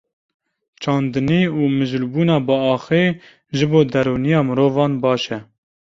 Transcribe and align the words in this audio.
Çandinî 0.81 1.43
û 1.59 1.61
mijûlbûna 1.77 2.37
bi 2.47 2.55
axê 2.73 3.05
ji 3.57 3.65
bo 3.71 3.81
derûniya 3.93 4.39
mirovan 4.47 4.93
baş 5.03 5.23
e. 5.37 5.39